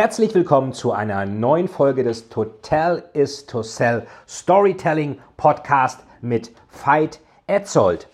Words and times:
Herzlich 0.00 0.32
willkommen 0.32 0.72
zu 0.74 0.92
einer 0.92 1.26
neuen 1.26 1.66
Folge 1.66 2.04
des 2.04 2.28
Total 2.28 3.02
is 3.14 3.46
to 3.46 3.64
Sell 3.64 4.06
Storytelling 4.28 5.18
Podcast 5.36 6.04
mit 6.20 6.52
Veit 6.70 7.18
Etzold. 7.48 8.06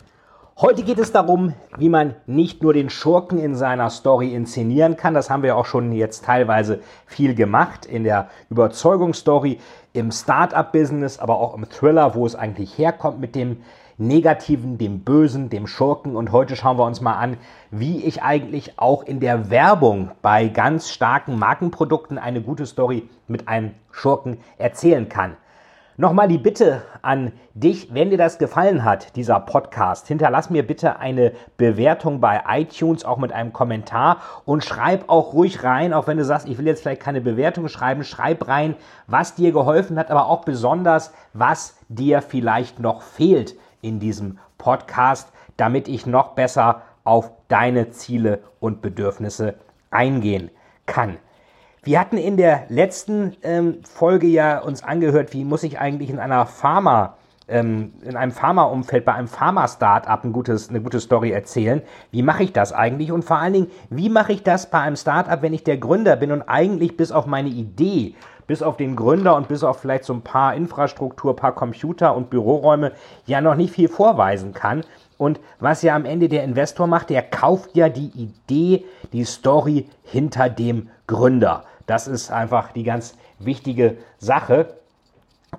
Heute 0.57 0.83
geht 0.83 0.99
es 0.99 1.13
darum, 1.13 1.53
wie 1.77 1.91
man 1.91 2.15
nicht 2.25 2.63
nur 2.63 2.73
den 2.73 2.89
Schurken 2.89 3.39
in 3.39 3.55
seiner 3.55 3.91
Story 3.91 4.33
inszenieren 4.33 4.97
kann, 4.97 5.13
das 5.13 5.29
haben 5.29 5.43
wir 5.43 5.59
auch 5.59 5.67
schon 5.67 5.93
jetzt 5.93 6.25
teilweise 6.25 6.81
viel 7.05 7.35
gemacht 7.35 7.85
in 7.85 8.05
der 8.05 8.31
Überzeugungsstory, 8.49 9.59
im 9.93 10.11
Startup-Business, 10.11 11.19
aber 11.19 11.39
auch 11.39 11.55
im 11.55 11.69
Thriller, 11.69 12.15
wo 12.15 12.25
es 12.25 12.35
eigentlich 12.35 12.79
herkommt 12.79 13.21
mit 13.21 13.35
dem 13.35 13.59
Negativen, 13.97 14.79
dem 14.79 15.01
Bösen, 15.01 15.51
dem 15.51 15.67
Schurken. 15.67 16.17
Und 16.17 16.33
heute 16.33 16.57
schauen 16.57 16.79
wir 16.79 16.85
uns 16.85 17.01
mal 17.01 17.15
an, 17.15 17.37
wie 17.71 18.05
ich 18.05 18.23
eigentlich 18.23 18.79
auch 18.79 19.03
in 19.05 19.21
der 19.21 19.51
Werbung 19.51 20.11
bei 20.23 20.49
ganz 20.49 20.91
starken 20.91 21.39
Markenprodukten 21.39 22.19
eine 22.19 22.41
gute 22.41 22.67
Story 22.67 23.09
mit 23.29 23.49
einem 23.49 23.73
Schurken 23.91 24.39
erzählen 24.59 25.09
kann. 25.09 25.37
Nochmal 25.97 26.27
die 26.27 26.39
Bitte 26.39 26.83
an 27.03 27.31
dich, 27.55 27.95
wenn 27.95 28.11
dir 28.11 28.19
das 28.19 28.39
gefallen 28.39 28.83
hat, 28.83 29.15
dieser 29.15 29.39
Podcast, 29.39 30.09
hinterlass 30.09 30.51
mir 30.51 30.67
bitte 30.67 30.99
eine 30.99 31.31
Bewertung 31.57 32.21
bei 32.21 32.43
iTunes, 32.49 33.05
auch 33.05 33.19
mit 33.19 33.31
einem 33.31 33.53
Kommentar 33.53 34.17
und 34.45 34.65
schreib 34.65 35.09
auch 35.09 35.35
ruhig 35.35 35.63
rein, 35.63 35.93
auch 35.93 36.09
wenn 36.09 36.17
du 36.17 36.25
sagst, 36.25 36.49
ich 36.49 36.59
will 36.59 36.67
jetzt 36.67 36.83
vielleicht 36.83 37.01
keine 37.01 37.21
Bewertung 37.21 37.69
schreiben, 37.69 38.03
schreib 38.03 38.49
rein, 38.49 38.75
was 39.07 39.37
dir 39.37 39.53
geholfen 39.53 39.97
hat, 39.97 40.11
aber 40.11 40.27
auch 40.27 40.45
besonders, 40.45 41.15
was 41.33 41.77
dir 41.89 42.23
vielleicht 42.23 42.81
noch 42.81 43.03
fehlt 43.03 43.55
in 43.85 44.01
diesem 44.01 44.39
Podcast, 44.59 45.29
damit 45.57 45.87
ich 45.89 46.07
noch 46.07 46.33
besser 46.35 46.83
auf 47.05 47.31
deine 47.49 47.91
Ziele 47.91 48.41
und 48.61 48.81
Bedürfnisse 48.81 49.55
eingehen 49.91 50.51
kann. 50.87 51.19
Wir 51.83 52.01
hatten 52.01 52.17
in 52.17 52.39
der 52.39 52.65
letzten 52.71 53.37
ähm, 53.43 53.81
Folge 53.85 54.27
ja 54.27 54.59
uns 54.61 54.83
angehört, 54.83 55.35
wie 55.35 55.45
muss 55.45 55.63
ich 55.63 55.79
eigentlich 55.79 56.09
in 56.09 56.19
einer 56.19 56.47
Pharma 56.47 57.17
ähm, 57.47 57.93
in 58.03 58.17
einem 58.17 58.33
Pharma-Umfeld, 58.33 59.05
bei 59.05 59.13
einem 59.13 59.29
Pharma-Startup 59.29 60.25
ein 60.25 60.33
gutes, 60.33 60.71
eine 60.71 60.81
gute 60.81 61.01
Story 61.01 61.31
erzählen. 61.31 61.83
Wie 62.11 62.23
mache 62.23 62.43
ich 62.43 62.53
das 62.53 62.73
eigentlich? 62.73 63.13
Und 63.13 63.25
vor 63.25 63.39
allen 63.39 63.53
Dingen, 63.53 63.71
wie 63.91 64.09
mache 64.09 64.33
ich 64.33 64.43
das 64.43 64.71
bei 64.71 64.81
einem 64.81 64.97
Startup, 64.97 65.43
wenn 65.43 65.53
ich 65.53 65.65
der 65.65 65.77
Gründer 65.77 66.17
bin 66.17 66.33
und 66.33 66.43
eigentlich 66.43 66.97
bis 66.97 67.13
auf 67.13 67.27
meine 67.27 67.51
Idee, 67.51 68.15
bis 68.47 68.63
auf 68.63 68.77
den 68.77 68.97
Gründer 68.97 69.37
und 69.37 69.49
bis 69.49 69.65
auf 69.65 69.81
vielleicht 69.81 70.05
so 70.05 70.13
ein 70.13 70.23
paar 70.23 70.55
Infrastruktur, 70.55 71.37
paar 71.37 71.55
Computer 71.55 72.15
und 72.17 72.31
Büroräume 72.31 72.93
ja 73.27 73.41
noch 73.41 73.55
nicht 73.55 73.73
viel 73.73 73.89
vorweisen 73.89 74.53
kann. 74.53 74.85
Und 75.17 75.41
was 75.61 75.83
ja 75.83 75.95
am 75.95 76.05
Ende 76.05 76.29
der 76.29 76.45
Investor 76.45 76.87
macht, 76.87 77.11
der 77.11 77.23
kauft 77.23 77.77
ja 77.77 77.89
die 77.89 78.11
Idee, 78.15 78.85
die 79.13 79.25
Story 79.25 79.89
hinter 80.03 80.49
dem 80.49 80.89
Gründer. 81.07 81.65
Das 81.87 82.09
ist 82.09 82.31
einfach 82.31 82.73
die 82.73 82.83
ganz 82.83 83.15
wichtige 83.39 83.97
Sache. 84.19 84.79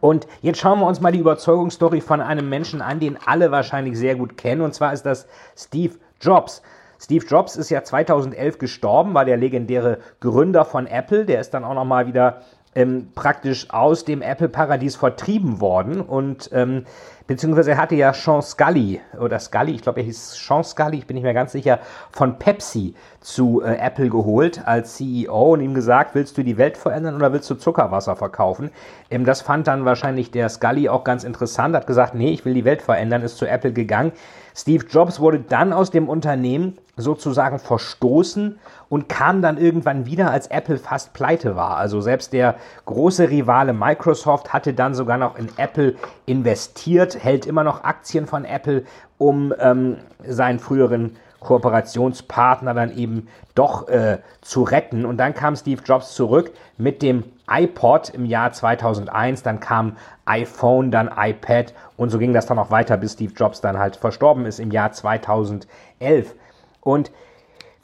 Und 0.02 0.28
jetzt 0.42 0.60
schauen 0.60 0.80
wir 0.80 0.88
uns 0.88 1.00
mal 1.00 1.12
die 1.12 1.20
Überzeugungsstory 1.20 2.02
von 2.02 2.20
einem 2.22 2.50
Menschen 2.50 2.82
an, 2.82 3.00
den 3.00 3.18
alle 3.26 3.52
wahrscheinlich 3.52 3.98
sehr 3.98 4.16
gut 4.16 4.38
kennen. 4.38 4.62
Und 4.62 4.74
zwar 4.74 4.92
ist 4.94 5.06
das 5.06 5.28
Steve 5.56 5.96
Jobs. 6.20 6.62
Steve 7.00 7.26
Jobs 7.26 7.56
ist 7.56 7.70
ja 7.70 7.84
2011 7.84 8.58
gestorben, 8.58 9.14
war 9.14 9.26
der 9.26 9.38
legendäre 9.38 10.00
Gründer 10.22 10.66
von 10.66 10.88
Apple. 10.88 11.26
Der 11.26 11.40
ist 11.40 11.54
dann 11.54 11.64
auch 11.64 11.74
noch 11.74 11.86
mal 11.86 12.08
wieder 12.08 12.42
ähm, 12.76 13.08
praktisch 13.16 13.70
aus 13.72 14.06
dem 14.06 14.22
Apple-Paradies 14.22 14.96
vertrieben 14.98 15.62
worden. 15.62 16.02
Und 16.02 16.50
ähm, 16.54 16.86
beziehungsweise 17.28 17.72
er 17.72 17.78
hatte 17.78 17.96
ja 17.96 18.14
Sean 18.14 18.42
Scully 18.42 19.02
oder 19.20 19.40
Scully, 19.40 19.74
ich 19.74 19.82
glaube 19.82 20.00
er 20.00 20.06
hieß 20.06 20.36
Sean 20.36 20.64
Scully, 20.64 20.98
ich 20.98 21.08
bin 21.08 21.16
nicht 21.16 21.24
mehr 21.24 21.34
ganz 21.34 21.52
sicher, 21.52 21.80
von 22.12 22.38
Pepsi 22.38 22.96
zu 23.22 23.62
äh, 23.62 23.78
Apple 23.78 24.10
geholt 24.10 24.68
als 24.68 24.96
CEO 24.96 25.54
und 25.54 25.62
ihm 25.62 25.74
gesagt, 25.74 26.14
willst 26.14 26.38
du 26.38 26.44
die 26.44 26.58
Welt 26.58 26.78
verändern 26.78 27.16
oder 27.16 27.34
willst 27.34 27.50
du 27.50 27.56
Zuckerwasser 27.56 28.16
verkaufen? 28.16 28.70
Ähm, 29.10 29.26
das 29.26 29.42
fand 29.42 29.68
dann 29.68 29.86
wahrscheinlich 29.86 30.32
der 30.32 30.50
Scully 30.50 30.90
auch 30.90 31.04
ganz 31.04 31.24
interessant, 31.24 31.76
hat 31.76 31.88
gesagt, 31.88 32.14
nee, 32.14 32.32
ich 32.32 32.46
will 32.46 32.54
die 32.54 32.66
Welt 32.66 32.82
verändern, 32.82 33.24
ist 33.24 33.38
zu 33.38 33.48
Apple 33.48 33.74
gegangen. 33.74 34.12
Steve 34.58 34.86
Jobs 34.86 35.20
wurde 35.20 35.40
dann 35.40 35.74
aus 35.74 35.92
dem 35.92 36.08
Unternehmen 36.08 36.78
sozusagen 36.96 37.60
verstoßen 37.60 38.58
und 38.88 39.10
kam 39.10 39.42
dann 39.42 39.58
irgendwann 39.58 40.06
wieder, 40.06 40.32
als 40.32 40.48
Apple 40.48 40.78
fast 40.78 41.12
pleite 41.12 41.58
war. 41.58 41.76
Also 41.76 42.00
selbst 42.00 42.32
der 42.32 42.56
große 42.86 43.30
Rivale 43.30 43.74
Microsoft 43.74 44.54
hatte 44.54 44.74
dann 44.74 44.94
sogar 44.94 45.18
noch 45.18 45.38
in 45.38 45.50
Apple 45.58 45.96
investiert, 46.26 47.15
hält 47.18 47.46
immer 47.46 47.64
noch 47.64 47.84
Aktien 47.84 48.28
von 48.28 48.46
Apple, 48.46 48.84
um 49.18 49.54
ähm, 49.60 49.98
seinen 50.26 50.60
früheren 50.60 51.18
Kooperationspartner 51.40 52.74
dann 52.74 52.96
eben 52.98 53.28
doch 53.54 53.88
äh, 53.88 54.20
zu 54.42 54.64
retten. 54.64 55.06
Und 55.06 55.18
dann 55.18 55.34
kam 55.34 55.56
Steve 55.56 55.82
Jobs 55.86 56.14
zurück 56.16 56.52
mit 56.78 57.02
dem 57.02 57.24
iPod 57.50 58.10
im 58.10 58.26
Jahr 58.26 58.52
2001, 58.52 59.44
dann 59.44 59.60
kam 59.60 59.98
iPhone, 60.26 60.90
dann 60.90 61.12
iPad 61.16 61.74
und 61.98 62.10
so 62.10 62.18
ging 62.18 62.34
das 62.34 62.48
dann 62.48 62.58
auch 62.58 62.72
weiter, 62.72 62.98
bis 62.98 63.14
Steve 63.14 63.34
Jobs 63.36 63.62
dann 63.62 63.78
halt 63.78 63.96
verstorben 63.96 64.46
ist 64.46 64.60
im 64.60 64.72
Jahr 64.72 64.92
2011. 64.92 66.34
Und 66.82 67.12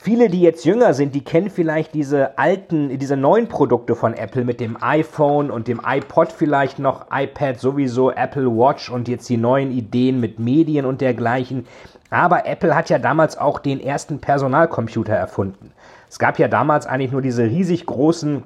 Viele, 0.03 0.29
die 0.29 0.41
jetzt 0.41 0.65
jünger 0.65 0.95
sind, 0.95 1.13
die 1.13 1.23
kennen 1.23 1.51
vielleicht 1.51 1.93
diese 1.93 2.39
alten, 2.39 2.97
diese 2.97 3.15
neuen 3.15 3.47
Produkte 3.47 3.95
von 3.95 4.15
Apple 4.15 4.43
mit 4.43 4.59
dem 4.59 4.81
iPhone 4.81 5.51
und 5.51 5.67
dem 5.67 5.79
iPod 5.85 6.31
vielleicht 6.31 6.79
noch, 6.79 7.05
iPad 7.11 7.59
sowieso, 7.59 8.09
Apple 8.09 8.47
Watch 8.47 8.89
und 8.89 9.07
jetzt 9.07 9.29
die 9.29 9.37
neuen 9.37 9.69
Ideen 9.69 10.19
mit 10.19 10.39
Medien 10.39 10.87
und 10.87 11.01
dergleichen. 11.01 11.67
Aber 12.09 12.47
Apple 12.47 12.75
hat 12.75 12.89
ja 12.89 12.97
damals 12.97 13.37
auch 13.37 13.59
den 13.59 13.79
ersten 13.79 14.17
Personalcomputer 14.17 15.13
erfunden. 15.13 15.71
Es 16.09 16.17
gab 16.17 16.39
ja 16.39 16.47
damals 16.47 16.87
eigentlich 16.87 17.11
nur 17.11 17.21
diese 17.21 17.43
riesig 17.43 17.85
großen 17.85 18.41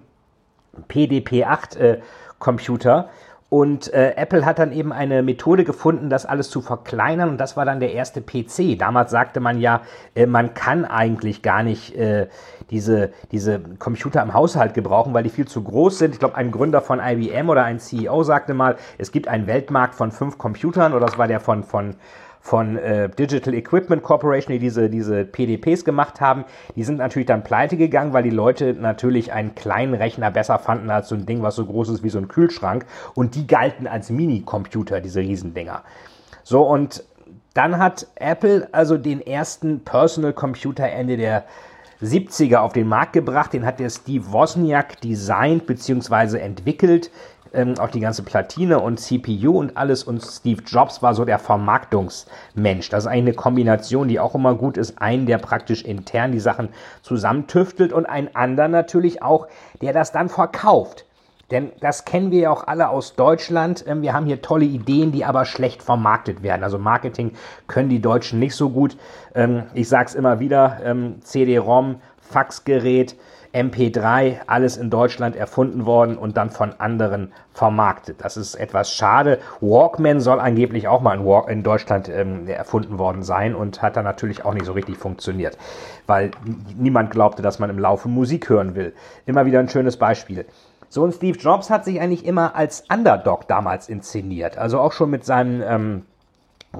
PDP-8 0.89 1.77
äh, 1.77 2.01
und 3.49 3.93
äh, 3.93 4.15
Apple 4.15 4.43
hat 4.43 4.57
dann 4.57 4.71
eben 4.71 4.91
eine 4.91 5.21
Methode 5.21 5.63
gefunden, 5.63 6.09
das 6.09 6.25
alles 6.25 6.49
zu 6.49 6.61
verkleinern 6.61 7.29
und 7.29 7.37
das 7.37 7.55
war 7.55 7.63
dann 7.63 7.79
der 7.79 7.93
erste 7.93 8.19
PC. 8.21 8.77
Damals 8.77 9.11
sagte 9.11 9.39
man 9.39 9.59
ja, 9.59 9.81
äh, 10.15 10.25
man 10.25 10.55
kann 10.55 10.83
eigentlich 10.83 11.43
gar 11.43 11.61
nicht 11.61 11.95
äh, 11.95 12.27
diese, 12.71 13.11
diese 13.31 13.59
Computer 13.77 14.23
im 14.23 14.33
Haushalt 14.33 14.73
gebrauchen, 14.73 15.13
weil 15.13 15.23
die 15.23 15.29
viel 15.29 15.47
zu 15.47 15.63
groß 15.63 15.99
sind. 15.99 16.15
Ich 16.15 16.19
glaube, 16.19 16.35
ein 16.35 16.49
Gründer 16.49 16.81
von 16.81 16.99
IBM 16.99 17.49
oder 17.49 17.63
ein 17.63 17.79
CEO 17.79 18.23
sagte 18.23 18.55
mal, 18.55 18.77
es 18.97 19.11
gibt 19.11 19.27
einen 19.27 19.45
Weltmarkt 19.45 19.93
von 19.93 20.11
fünf 20.11 20.39
Computern 20.39 20.93
oder 20.93 21.05
das 21.05 21.19
war 21.19 21.27
der 21.27 21.39
von, 21.39 21.63
von 21.63 21.95
von 22.45 22.77
äh, 22.77 23.09
Digital 23.09 23.55
Equipment 23.55 24.03
Corporation, 24.03 24.53
die 24.53 24.59
diese, 24.59 24.87
diese 24.87 25.25
PDPs 25.25 25.83
gemacht 25.83 26.21
haben, 26.21 26.45
die 26.75 26.83
sind 26.83 26.97
natürlich 26.97 27.25
dann 27.25 27.43
pleite 27.43 27.75
gegangen, 27.75 28.13
weil 28.13 28.21
die 28.21 28.29
Leute 28.29 28.75
natürlich 28.75 29.33
einen 29.33 29.55
kleinen 29.55 29.95
Rechner 29.95 30.29
besser 30.29 30.59
fanden 30.59 30.91
als 30.91 31.09
so 31.09 31.15
ein 31.15 31.25
Ding, 31.25 31.41
was 31.41 31.55
so 31.55 31.65
groß 31.65 31.89
ist 31.89 32.03
wie 32.03 32.09
so 32.09 32.19
ein 32.19 32.27
Kühlschrank. 32.27 32.85
Und 33.15 33.33
die 33.33 33.47
galten 33.47 33.87
als 33.87 34.11
Mini-Computer, 34.11 35.01
diese 35.01 35.21
Riesendinger. 35.21 35.81
So, 36.43 36.61
und 36.61 37.03
dann 37.55 37.79
hat 37.79 38.05
Apple 38.13 38.69
also 38.71 38.99
den 38.99 39.25
ersten 39.25 39.79
Personal 39.79 40.33
Computer 40.33 40.87
Ende 40.87 41.17
der 41.17 41.45
70er 42.03 42.57
auf 42.57 42.73
den 42.73 42.87
Markt 42.87 43.13
gebracht. 43.13 43.53
Den 43.53 43.65
hat 43.65 43.79
der 43.79 43.89
Steve 43.89 44.31
Wozniak 44.31 45.01
designt 45.01 45.65
bzw. 45.65 46.37
entwickelt 46.37 47.09
ähm, 47.55 47.79
auch 47.79 47.89
die 47.89 47.99
ganze 47.99 48.23
Platine 48.23 48.79
und 48.79 48.99
CPU 48.99 49.59
und 49.59 49.77
alles. 49.77 50.03
Und 50.03 50.21
Steve 50.21 50.61
Jobs 50.65 51.01
war 51.01 51.15
so 51.15 51.25
der 51.25 51.39
Vermarktungsmensch. 51.39 52.89
Das 52.89 53.05
ist 53.05 53.07
eine 53.07 53.33
Kombination, 53.33 54.07
die 54.07 54.19
auch 54.19 54.35
immer 54.35 54.55
gut 54.55 54.77
ist. 54.77 55.01
Einen, 55.01 55.25
der 55.25 55.37
praktisch 55.37 55.83
intern 55.83 56.31
die 56.31 56.39
Sachen 56.39 56.69
zusammentüftelt 57.01 57.93
und 57.93 58.05
einen 58.05 58.35
anderen 58.35 58.71
natürlich 58.71 59.23
auch, 59.23 59.47
der 59.81 59.93
das 59.93 60.11
dann 60.11 60.29
verkauft. 60.29 61.05
Denn 61.51 61.71
das 61.79 62.05
kennen 62.05 62.31
wir 62.31 62.39
ja 62.39 62.51
auch 62.51 62.65
alle 62.67 62.89
aus 62.89 63.15
Deutschland. 63.15 63.85
Ähm, 63.87 64.01
wir 64.01 64.13
haben 64.13 64.25
hier 64.25 64.41
tolle 64.41 64.65
Ideen, 64.65 65.11
die 65.11 65.25
aber 65.25 65.45
schlecht 65.45 65.83
vermarktet 65.83 66.43
werden. 66.43 66.63
Also 66.63 66.79
Marketing 66.79 67.33
können 67.67 67.89
die 67.89 68.01
Deutschen 68.01 68.39
nicht 68.39 68.55
so 68.55 68.69
gut. 68.69 68.97
Ähm, 69.33 69.63
ich 69.73 69.87
sage 69.87 70.09
es 70.09 70.15
immer 70.15 70.39
wieder, 70.39 70.79
ähm, 70.83 71.21
CD-ROM, 71.21 71.97
Faxgerät, 72.17 73.15
MP3, 73.55 74.41
alles 74.47 74.75
in 74.75 74.89
Deutschland 74.89 75.35
erfunden 75.35 75.85
worden 75.85 76.17
und 76.17 76.35
dann 76.35 76.49
von 76.49 76.73
anderen 76.77 77.31
vermarktet. 77.53 78.17
Das 78.19 78.35
ist 78.35 78.55
etwas 78.55 78.91
schade. 78.91 79.39
Walkman 79.61 80.19
soll 80.19 80.41
angeblich 80.41 80.89
auch 80.89 81.01
mal 81.01 81.17
in, 81.17 81.25
Walk 81.25 81.49
in 81.49 81.63
Deutschland 81.63 82.09
ähm, 82.09 82.47
erfunden 82.47 82.99
worden 82.99 83.23
sein 83.23 83.55
und 83.55 83.81
hat 83.81 83.95
dann 83.95 84.03
natürlich 84.03 84.43
auch 84.43 84.53
nicht 84.53 84.65
so 84.65 84.73
richtig 84.73 84.97
funktioniert, 84.97 85.57
weil 86.05 86.31
niemand 86.77 87.11
glaubte, 87.11 87.41
dass 87.41 87.59
man 87.59 87.69
im 87.69 87.79
Laufe 87.79 88.09
Musik 88.09 88.49
hören 88.49 88.75
will. 88.75 88.93
Immer 89.25 89.45
wieder 89.45 89.59
ein 89.59 89.69
schönes 89.69 89.95
Beispiel. 89.95 90.45
So, 90.89 91.03
und 91.03 91.13
Steve 91.13 91.37
Jobs 91.37 91.69
hat 91.69 91.85
sich 91.85 91.99
eigentlich 92.01 92.25
immer 92.25 92.55
als 92.55 92.83
Underdog 92.91 93.47
damals 93.47 93.87
inszeniert. 93.89 94.57
Also 94.57 94.79
auch 94.79 94.91
schon 94.91 95.09
mit 95.09 95.25
seinem 95.25 95.63
ähm, 95.65 96.05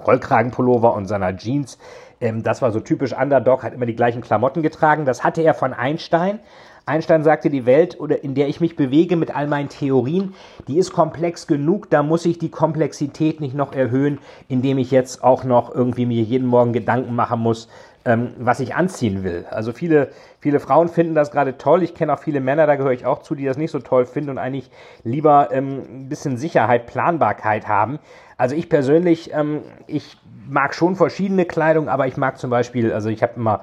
Rollkragenpullover 0.05 0.93
und 0.93 1.05
seiner 1.05 1.35
Jeans. 1.35 1.77
Ähm, 2.21 2.43
das 2.43 2.61
war 2.61 2.71
so 2.71 2.79
typisch 2.79 3.13
Underdog, 3.13 3.63
hat 3.63 3.73
immer 3.73 3.85
die 3.85 3.95
gleichen 3.95 4.21
Klamotten 4.21 4.61
getragen. 4.61 5.05
Das 5.05 5.23
hatte 5.23 5.41
er 5.41 5.53
von 5.53 5.73
Einstein. 5.73 6.39
Einstein 6.87 7.23
sagte, 7.23 7.49
die 7.49 7.65
Welt, 7.65 7.99
oder 7.99 8.23
in 8.23 8.35
der 8.35 8.47
ich 8.47 8.61
mich 8.61 8.75
bewege 8.75 9.15
mit 9.15 9.35
all 9.35 9.47
meinen 9.47 9.69
Theorien, 9.69 10.35
die 10.67 10.77
ist 10.77 10.93
komplex 10.93 11.47
genug, 11.47 11.89
da 11.89 12.03
muss 12.03 12.25
ich 12.25 12.37
die 12.37 12.51
Komplexität 12.51 13.41
nicht 13.41 13.55
noch 13.55 13.73
erhöhen, 13.73 14.19
indem 14.49 14.77
ich 14.77 14.91
jetzt 14.91 15.23
auch 15.23 15.43
noch 15.43 15.73
irgendwie 15.73 16.05
mir 16.05 16.21
jeden 16.21 16.47
Morgen 16.47 16.73
Gedanken 16.73 17.15
machen 17.15 17.39
muss, 17.39 17.69
ähm, 18.05 18.33
was 18.37 18.59
ich 18.59 18.75
anziehen 18.75 19.23
will. 19.23 19.45
Also 19.49 19.73
viele, 19.73 20.09
viele 20.39 20.59
Frauen 20.59 20.87
finden 20.87 21.15
das 21.15 21.31
gerade 21.31 21.57
toll. 21.57 21.83
Ich 21.83 21.95
kenne 21.95 22.13
auch 22.13 22.19
viele 22.19 22.39
Männer, 22.39 22.67
da 22.67 22.75
gehöre 22.75 22.91
ich 22.91 23.05
auch 23.05 23.21
zu, 23.23 23.35
die 23.35 23.45
das 23.45 23.57
nicht 23.57 23.71
so 23.71 23.79
toll 23.79 24.05
finden 24.05 24.29
und 24.29 24.37
eigentlich 24.37 24.69
lieber 25.03 25.49
ähm, 25.51 25.81
ein 25.89 26.09
bisschen 26.09 26.37
Sicherheit, 26.37 26.85
Planbarkeit 26.85 27.67
haben. 27.67 27.99
Also 28.37 28.55
ich 28.55 28.69
persönlich, 28.69 29.33
ähm, 29.33 29.61
ich 29.87 30.17
mag 30.47 30.75
schon 30.75 30.95
verschiedene 30.95 31.45
Kleidung, 31.45 31.89
aber 31.89 32.07
ich 32.07 32.17
mag 32.17 32.37
zum 32.37 32.51
Beispiel, 32.51 32.93
also 32.93 33.09
ich 33.09 33.23
habe 33.23 33.33
immer 33.37 33.61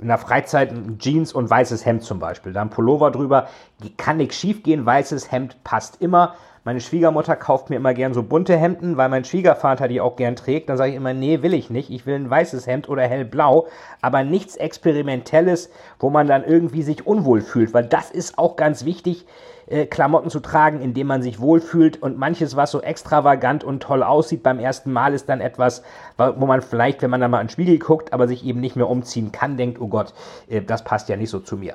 in 0.00 0.08
der 0.08 0.18
Freizeit 0.18 0.72
Jeans 0.98 1.32
und 1.32 1.48
weißes 1.48 1.84
Hemd 1.84 2.02
zum 2.02 2.18
Beispiel. 2.18 2.52
Da 2.52 2.62
ein 2.62 2.70
Pullover 2.70 3.10
drüber, 3.10 3.48
kann 3.96 4.16
nichts 4.16 4.36
schief 4.36 4.62
gehen. 4.62 4.84
Weißes 4.84 5.30
Hemd 5.30 5.62
passt 5.64 6.00
immer. 6.00 6.34
Meine 6.64 6.80
Schwiegermutter 6.80 7.34
kauft 7.34 7.70
mir 7.70 7.76
immer 7.76 7.92
gern 7.92 8.14
so 8.14 8.22
bunte 8.22 8.56
Hemden, 8.56 8.96
weil 8.96 9.08
mein 9.08 9.24
Schwiegervater 9.24 9.88
die 9.88 10.00
auch 10.00 10.14
gern 10.14 10.36
trägt. 10.36 10.68
Dann 10.68 10.76
sage 10.76 10.90
ich 10.90 10.96
immer, 10.96 11.12
nee, 11.12 11.42
will 11.42 11.54
ich 11.54 11.70
nicht. 11.70 11.90
Ich 11.90 12.06
will 12.06 12.14
ein 12.14 12.30
weißes 12.30 12.68
Hemd 12.68 12.88
oder 12.88 13.02
hellblau, 13.02 13.66
aber 14.00 14.22
nichts 14.22 14.54
Experimentelles, 14.54 15.70
wo 15.98 16.08
man 16.08 16.28
dann 16.28 16.44
irgendwie 16.44 16.82
sich 16.82 17.04
unwohl 17.04 17.40
fühlt, 17.40 17.74
weil 17.74 17.84
das 17.84 18.12
ist 18.12 18.38
auch 18.38 18.54
ganz 18.54 18.84
wichtig, 18.84 19.26
äh, 19.66 19.86
Klamotten 19.86 20.30
zu 20.30 20.38
tragen, 20.38 20.80
in 20.80 20.94
denen 20.94 21.08
man 21.08 21.20
sich 21.20 21.40
wohlfühlt 21.40 22.00
und 22.00 22.16
manches, 22.16 22.54
was 22.54 22.70
so 22.70 22.80
extravagant 22.80 23.64
und 23.64 23.82
toll 23.82 24.04
aussieht 24.04 24.44
beim 24.44 24.60
ersten 24.60 24.92
Mal, 24.92 25.14
ist 25.14 25.28
dann 25.28 25.40
etwas, 25.40 25.82
wo 26.16 26.46
man 26.46 26.62
vielleicht, 26.62 27.02
wenn 27.02 27.10
man 27.10 27.20
dann 27.20 27.32
mal 27.32 27.40
in 27.40 27.48
den 27.48 27.52
Spiegel 27.52 27.80
guckt, 27.80 28.12
aber 28.12 28.28
sich 28.28 28.44
eben 28.44 28.60
nicht 28.60 28.76
mehr 28.76 28.88
umziehen 28.88 29.32
kann, 29.32 29.56
denkt, 29.56 29.80
oh 29.80 29.88
Gott, 29.88 30.14
äh, 30.48 30.62
das 30.62 30.84
passt 30.84 31.08
ja 31.08 31.16
nicht 31.16 31.30
so 31.30 31.40
zu 31.40 31.56
mir. 31.56 31.74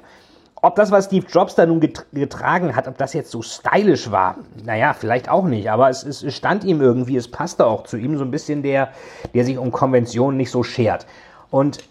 Ob 0.68 0.76
das, 0.76 0.92
was 0.92 1.06
Steve 1.06 1.26
Jobs 1.30 1.56
da 1.56 1.66
nun 1.66 1.80
getragen 1.80 2.76
hat, 2.76 2.90
ob 2.90 2.98
das 2.98 3.14
jetzt 3.14 3.32
so 3.32 3.42
stylisch 3.42 4.12
war, 4.12 4.36
naja, 4.66 4.92
vielleicht 4.92 5.30
auch 5.30 5.46
nicht, 5.46 5.72
aber 5.72 5.90
es, 5.90 6.04
es, 6.04 6.36
stand 6.36 6.66
ihm 6.66 6.82
irgendwie, 6.82 7.16
es 7.16 7.32
passte 7.32 7.66
auch 7.66 7.84
zu 7.84 7.96
ihm, 7.96 8.18
so 8.18 8.26
ein 8.26 8.32
bisschen 8.32 8.64
der, 8.64 8.90
der 9.34 9.46
sich 9.46 9.58
um 9.58 9.72
Konventionen 9.72 10.36
nicht 10.36 10.52
so 10.52 10.64
schert. 10.64 11.08
Und 11.52 11.86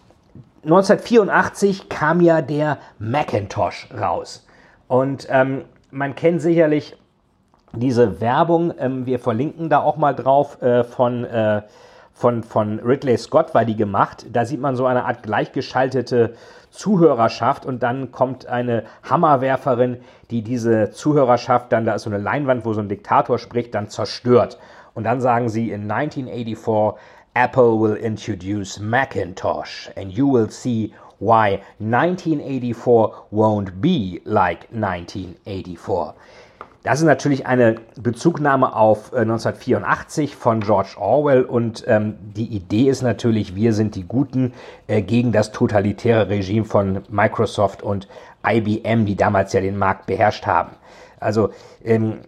1984 0.64 1.88
kam 1.88 2.20
ja 2.20 2.42
der 2.42 2.76
Macintosh 2.98 3.88
raus. 3.98 4.46
Und 4.88 5.26
ähm, 5.30 5.64
man 5.90 6.14
kennt 6.14 6.42
sicherlich 6.42 6.98
diese 7.72 8.20
Werbung, 8.20 8.74
ähm, 8.78 9.06
wir 9.06 9.20
verlinken 9.20 9.70
da 9.70 9.80
auch 9.80 9.96
mal 9.96 10.14
drauf, 10.14 10.60
äh, 10.60 10.84
von, 10.84 11.24
äh, 11.24 11.62
von, 12.16 12.42
von 12.42 12.80
Ridley 12.80 13.18
Scott 13.18 13.54
war 13.54 13.66
die 13.66 13.76
gemacht. 13.76 14.24
Da 14.32 14.46
sieht 14.46 14.60
man 14.60 14.74
so 14.74 14.86
eine 14.86 15.04
Art 15.04 15.22
gleichgeschaltete 15.22 16.34
Zuhörerschaft 16.70 17.66
und 17.66 17.82
dann 17.82 18.10
kommt 18.10 18.46
eine 18.46 18.84
Hammerwerferin, 19.02 19.98
die 20.30 20.40
diese 20.40 20.90
Zuhörerschaft 20.90 21.72
dann, 21.72 21.84
da 21.84 21.94
ist 21.94 22.02
so 22.02 22.10
eine 22.10 22.18
Leinwand, 22.18 22.64
wo 22.64 22.72
so 22.72 22.80
ein 22.80 22.88
Diktator 22.88 23.38
spricht, 23.38 23.74
dann 23.74 23.90
zerstört. 23.90 24.58
Und 24.94 25.04
dann 25.04 25.20
sagen 25.20 25.50
sie 25.50 25.70
in 25.70 25.90
1984, 25.90 26.98
Apple 27.34 27.78
will 27.78 27.96
introduce 27.96 28.80
Macintosh 28.80 29.90
and 29.94 30.10
you 30.10 30.32
will 30.32 30.50
see 30.50 30.94
why 31.18 31.60
1984 31.80 33.12
won't 33.30 33.82
be 33.82 34.22
like 34.24 34.68
1984. 34.72 36.14
Das 36.86 37.00
ist 37.00 37.04
natürlich 37.04 37.48
eine 37.48 37.74
Bezugnahme 38.00 38.76
auf 38.76 39.12
1984 39.12 40.30
äh, 40.30 40.36
von 40.36 40.60
George 40.60 40.94
Orwell 40.98 41.42
und 41.42 41.82
ähm, 41.88 42.14
die 42.20 42.46
Idee 42.46 42.88
ist 42.88 43.02
natürlich, 43.02 43.56
wir 43.56 43.72
sind 43.72 43.96
die 43.96 44.04
Guten 44.04 44.52
äh, 44.86 45.02
gegen 45.02 45.32
das 45.32 45.50
totalitäre 45.50 46.28
Regime 46.28 46.64
von 46.64 47.02
Microsoft 47.08 47.82
und 47.82 48.06
IBM, 48.46 49.04
die 49.04 49.16
damals 49.16 49.52
ja 49.52 49.60
den 49.60 49.76
Markt 49.76 50.06
beherrscht 50.06 50.46
haben. 50.46 50.76
Also 51.18 51.50
ähm, 51.84 52.20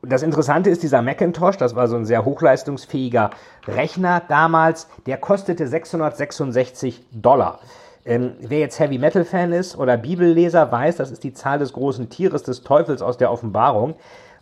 das 0.00 0.22
Interessante 0.22 0.70
ist, 0.70 0.82
dieser 0.82 1.02
Macintosh, 1.02 1.58
das 1.58 1.76
war 1.76 1.86
so 1.86 1.96
ein 1.96 2.06
sehr 2.06 2.24
hochleistungsfähiger 2.24 3.28
Rechner 3.68 4.22
damals, 4.26 4.88
der 5.04 5.18
kostete 5.18 5.68
666 5.68 7.04
Dollar. 7.12 7.58
Ähm, 8.06 8.34
wer 8.40 8.60
jetzt 8.60 8.78
Heavy 8.78 8.98
Metal 8.98 9.24
Fan 9.24 9.52
ist 9.52 9.76
oder 9.76 9.96
Bibelleser 9.96 10.70
weiß, 10.70 10.96
das 10.96 11.10
ist 11.10 11.24
die 11.24 11.34
Zahl 11.34 11.58
des 11.58 11.72
großen 11.72 12.08
Tieres 12.08 12.44
des 12.44 12.62
Teufels 12.62 13.02
aus 13.02 13.18
der 13.18 13.32
Offenbarung. 13.32 13.96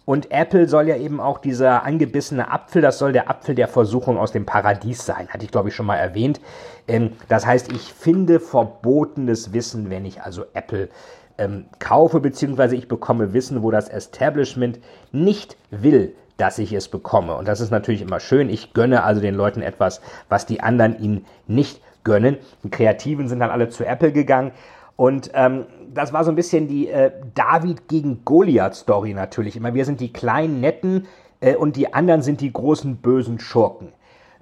Und 0.04 0.30
Apple 0.30 0.68
soll 0.68 0.86
ja 0.86 0.96
eben 0.96 1.18
auch 1.18 1.38
dieser 1.38 1.84
angebissene 1.84 2.50
Apfel, 2.50 2.82
das 2.82 2.98
soll 2.98 3.14
der 3.14 3.30
Apfel 3.30 3.54
der 3.54 3.68
Versuchung 3.68 4.18
aus 4.18 4.32
dem 4.32 4.44
Paradies 4.44 5.06
sein, 5.06 5.28
hatte 5.28 5.46
ich 5.46 5.50
glaube 5.50 5.70
ich 5.70 5.74
schon 5.74 5.86
mal 5.86 5.96
erwähnt. 5.96 6.42
Ähm, 6.86 7.12
das 7.28 7.46
heißt, 7.46 7.72
ich 7.72 7.94
finde 7.94 8.38
verbotenes 8.38 9.54
Wissen, 9.54 9.88
wenn 9.88 10.04
ich 10.04 10.20
also 10.20 10.44
Apple 10.52 10.90
ähm, 11.38 11.64
kaufe, 11.78 12.20
beziehungsweise 12.20 12.76
ich 12.76 12.86
bekomme 12.86 13.32
Wissen, 13.32 13.62
wo 13.62 13.70
das 13.70 13.88
Establishment 13.88 14.78
nicht 15.10 15.56
will, 15.70 16.14
dass 16.36 16.58
ich 16.58 16.72
es 16.74 16.88
bekomme. 16.88 17.36
Und 17.36 17.48
das 17.48 17.60
ist 17.60 17.70
natürlich 17.70 18.02
immer 18.02 18.20
schön. 18.20 18.50
Ich 18.50 18.74
gönne 18.74 19.04
also 19.04 19.22
den 19.22 19.34
Leuten 19.34 19.62
etwas, 19.62 20.02
was 20.28 20.44
die 20.44 20.60
anderen 20.60 20.98
ihnen 21.00 21.24
nicht 21.46 21.80
gönnen. 22.04 22.38
Die 22.62 22.70
Kreativen 22.70 23.28
sind 23.28 23.40
dann 23.40 23.50
alle 23.50 23.68
zu 23.68 23.84
Apple 23.84 24.12
gegangen. 24.12 24.52
Und 24.96 25.30
ähm, 25.34 25.66
das 25.92 26.12
war 26.12 26.24
so 26.24 26.30
ein 26.30 26.36
bisschen 26.36 26.68
die 26.68 26.88
äh, 26.88 27.10
David 27.34 27.88
gegen 27.88 28.24
Goliath-Story 28.24 29.14
natürlich. 29.14 29.56
Immer 29.56 29.74
wir 29.74 29.84
sind 29.84 30.00
die 30.00 30.12
kleinen 30.12 30.60
Netten 30.60 31.06
äh, 31.40 31.56
und 31.56 31.76
die 31.76 31.92
anderen 31.92 32.22
sind 32.22 32.40
die 32.40 32.52
großen 32.52 32.96
bösen 32.96 33.40
Schurken. 33.40 33.92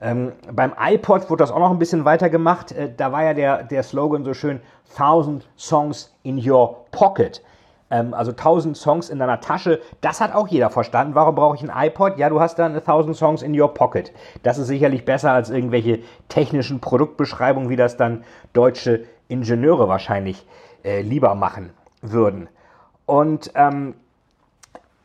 Ähm, 0.00 0.32
beim 0.50 0.72
iPod 0.78 1.30
wurde 1.30 1.42
das 1.42 1.52
auch 1.52 1.60
noch 1.60 1.70
ein 1.70 1.78
bisschen 1.78 2.04
weiter 2.04 2.28
gemacht. 2.28 2.72
Äh, 2.72 2.90
da 2.94 3.12
war 3.12 3.24
ja 3.24 3.34
der, 3.34 3.62
der 3.62 3.82
Slogan 3.82 4.24
so 4.24 4.34
schön: 4.34 4.60
Thousand 4.96 5.48
Songs 5.56 6.14
in 6.22 6.38
your 6.38 6.84
pocket. 6.90 7.42
Ähm, 7.92 8.14
also 8.14 8.30
1000 8.32 8.74
Songs 8.76 9.10
in 9.10 9.18
deiner 9.18 9.40
Tasche. 9.40 9.80
Das 10.00 10.20
hat 10.20 10.34
auch 10.34 10.48
jeder 10.48 10.70
verstanden. 10.70 11.14
Warum 11.14 11.34
brauche 11.34 11.56
ich 11.56 11.62
ein 11.62 11.88
iPod? 11.88 12.16
Ja, 12.16 12.30
du 12.30 12.40
hast 12.40 12.58
dann 12.58 12.74
1000 12.74 13.14
Songs 13.14 13.42
in 13.42 13.58
your 13.58 13.74
pocket. 13.74 14.12
Das 14.42 14.56
ist 14.56 14.66
sicherlich 14.66 15.04
besser 15.04 15.32
als 15.32 15.50
irgendwelche 15.50 16.00
technischen 16.28 16.80
Produktbeschreibungen, 16.80 17.68
wie 17.68 17.76
das 17.76 17.98
dann 17.98 18.24
deutsche 18.54 19.04
Ingenieure 19.28 19.88
wahrscheinlich 19.88 20.46
äh, 20.84 21.02
lieber 21.02 21.34
machen 21.34 21.70
würden. 22.00 22.48
Und 23.04 23.52
ähm, 23.54 23.94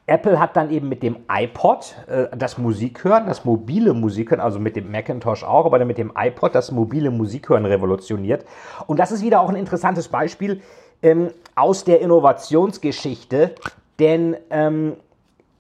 Apple 0.06 0.40
hat 0.40 0.56
dann 0.56 0.72
eben 0.72 0.88
mit 0.88 1.04
dem 1.04 1.18
iPod 1.30 1.94
äh, 2.08 2.28
das 2.38 2.58
Musikhören, 2.58 3.26
das 3.26 3.44
mobile 3.44 3.94
Musikhören, 3.94 4.40
also 4.40 4.58
mit 4.58 4.78
dem 4.78 4.90
Macintosh 4.90 5.44
auch, 5.44 5.66
aber 5.66 5.80
dann 5.80 5.88
mit 5.90 5.98
dem 5.98 6.14
iPod 6.18 6.56
das 6.56 6.72
mobile 6.72 7.12
Musikhören 7.12 7.66
revolutioniert. 7.66 8.46
Und 8.86 8.98
das 8.98 9.12
ist 9.12 9.22
wieder 9.22 9.42
auch 9.42 9.50
ein 9.50 9.58
interessantes 9.58 10.08
Beispiel, 10.08 10.62
ähm, 11.02 11.32
aus 11.56 11.84
der 11.84 12.02
Innovationsgeschichte, 12.02 13.56
denn 14.00 14.36
ähm, 14.50 14.98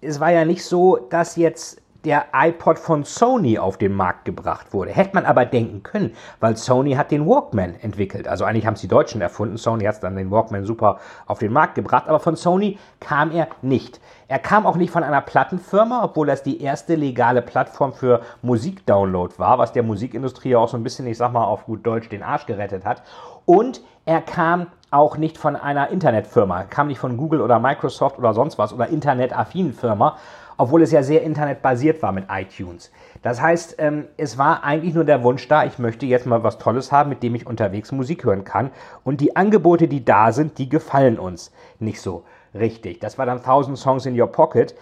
es 0.01 0.19
war 0.19 0.31
ja 0.31 0.45
nicht 0.45 0.63
so, 0.63 0.97
dass 1.09 1.35
jetzt 1.35 1.81
der 2.07 2.27
iPod 2.33 2.79
von 2.79 3.03
Sony 3.03 3.59
auf 3.59 3.77
den 3.77 3.93
Markt 3.93 4.23
gebracht 4.23 4.71
wurde. 4.71 4.91
Hätte 4.91 5.11
man 5.13 5.25
aber 5.25 5.45
denken 5.45 5.83
können, 5.83 6.13
weil 6.39 6.55
Sony 6.55 6.93
hat 6.93 7.11
den 7.11 7.27
Walkman 7.27 7.75
entwickelt. 7.81 8.29
Also 8.29 8.45
eigentlich 8.45 8.65
haben 8.65 8.75
es 8.75 8.81
die 8.81 8.87
Deutschen 8.87 9.19
erfunden. 9.19 9.57
Sony 9.57 9.83
hat 9.83 10.01
dann 10.03 10.15
den 10.15 10.31
Walkman 10.31 10.63
super 10.63 10.99
auf 11.25 11.39
den 11.39 11.51
Markt 11.51 11.75
gebracht, 11.75 12.07
aber 12.07 12.21
von 12.21 12.37
Sony 12.37 12.77
kam 13.01 13.31
er 13.31 13.49
nicht. 13.61 13.99
Er 14.29 14.39
kam 14.39 14.65
auch 14.65 14.77
nicht 14.77 14.91
von 14.91 15.03
einer 15.03 15.21
Plattenfirma, 15.21 16.03
obwohl 16.03 16.27
das 16.27 16.43
die 16.43 16.61
erste 16.61 16.95
legale 16.95 17.41
Plattform 17.41 17.93
für 17.93 18.21
Musikdownload 18.41 19.33
war, 19.37 19.57
was 19.57 19.73
der 19.73 19.83
Musikindustrie 19.83 20.55
auch 20.55 20.69
so 20.69 20.77
ein 20.77 20.83
bisschen, 20.83 21.07
ich 21.07 21.17
sag 21.17 21.33
mal 21.33 21.43
auf 21.43 21.65
gut 21.65 21.85
Deutsch, 21.85 22.07
den 22.07 22.23
Arsch 22.23 22.45
gerettet 22.45 22.85
hat. 22.85 23.03
Und 23.47 23.81
er 24.05 24.19
kam 24.19 24.67
auch 24.91 25.15
nicht 25.15 25.37
von 25.37 25.55
einer 25.55 25.89
Internetfirma, 25.89 26.59
er 26.59 26.65
kam 26.65 26.87
nicht 26.87 26.99
von 26.99 27.15
Google 27.15 27.39
oder 27.39 27.59
Microsoft 27.59 28.19
oder 28.19 28.33
sonst 28.33 28.57
was 28.57 28.73
oder 28.73 28.89
internetaffinen 28.89 29.71
Firma, 29.71 30.17
obwohl 30.57 30.81
es 30.81 30.91
ja 30.91 31.01
sehr 31.01 31.23
internetbasiert 31.23 32.01
war 32.01 32.11
mit 32.11 32.25
iTunes. 32.29 32.91
Das 33.21 33.41
heißt, 33.41 33.75
ähm, 33.77 34.05
es 34.17 34.37
war 34.37 34.65
eigentlich 34.65 34.93
nur 34.93 35.05
der 35.05 35.23
Wunsch 35.23 35.47
da, 35.47 35.63
ich 35.63 35.79
möchte 35.79 36.05
jetzt 36.05 36.25
mal 36.25 36.43
was 36.43 36.57
Tolles 36.57 36.91
haben, 36.91 37.09
mit 37.09 37.23
dem 37.23 37.35
ich 37.35 37.47
unterwegs 37.47 37.93
Musik 37.93 38.25
hören 38.25 38.43
kann. 38.43 38.71
Und 39.05 39.21
die 39.21 39.37
Angebote, 39.37 39.87
die 39.87 40.03
da 40.03 40.33
sind, 40.33 40.57
die 40.57 40.67
gefallen 40.67 41.17
uns 41.17 41.53
nicht 41.79 42.01
so 42.01 42.25
richtig. 42.53 42.99
Das 42.99 43.17
war 43.17 43.25
dann 43.25 43.37
1000 43.37 43.77
Songs 43.77 44.05
in 44.05 44.19
Your 44.19 44.27
Pocket. 44.27 44.75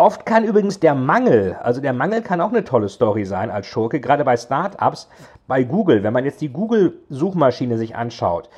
Oft 0.00 0.24
kann 0.24 0.44
übrigens 0.44 0.78
der 0.78 0.94
Mangel, 0.94 1.56
also 1.60 1.80
der 1.80 1.92
Mangel 1.92 2.22
kann 2.22 2.40
auch 2.40 2.50
eine 2.50 2.62
tolle 2.62 2.88
Story 2.88 3.24
sein 3.24 3.50
als 3.50 3.66
Schurke, 3.66 3.98
gerade 3.98 4.24
bei 4.24 4.36
Startups, 4.36 5.08
bei 5.48 5.64
Google. 5.64 6.04
Wenn 6.04 6.12
man 6.12 6.24
jetzt 6.24 6.40
die 6.40 6.50
Google-Suchmaschine 6.50 7.76
sich 7.76 7.96
anschaut, 7.96 8.48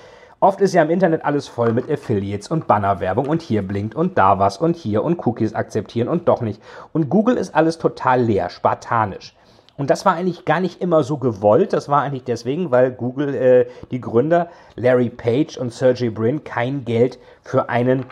Oft 0.42 0.62
ist 0.62 0.73
ja 0.73 0.82
im 0.82 0.88
Internet 0.88 1.23
alles 1.23 1.49
voll 1.49 1.75
mit 1.75 1.90
Affiliates 1.90 2.49
und 2.49 2.66
Bannerwerbung 2.66 3.28
und 3.28 3.42
hier 3.42 3.61
blinkt 3.61 3.94
und 3.94 4.16
da 4.16 4.38
was 4.38 4.56
und 4.56 4.75
hier 4.75 5.04
und 5.04 5.26
Cookies 5.26 5.54
akzeptieren 5.54 6.09
und 6.09 6.28
doch 6.28 6.40
nicht. 6.40 6.62
Und 6.94 7.11
Google 7.11 7.37
ist 7.37 7.54
alles 7.54 7.76
total 7.76 8.23
leer, 8.23 8.49
spartanisch. 8.49 9.37
Und 9.76 9.90
das 9.90 10.06
war 10.06 10.14
eigentlich 10.14 10.47
gar 10.47 10.61
nicht 10.61 10.80
immer 10.80 11.04
so 11.04 11.18
gewollt. 11.18 11.75
Das 11.75 11.90
war 11.90 12.00
eigentlich 12.00 12.25
deswegen, 12.25 12.70
weil 12.70 12.90
Google, 12.90 13.35
äh, 13.35 13.66
die 13.90 14.00
Gründer 14.00 14.49
Larry 14.76 15.11
Page 15.11 15.59
und 15.59 15.75
Sergey 15.75 16.09
Brin 16.09 16.42
kein 16.42 16.87
Geld 16.87 17.18
für 17.42 17.68
einen 17.68 18.06